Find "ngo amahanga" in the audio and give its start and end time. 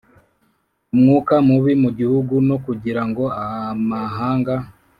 3.09-4.53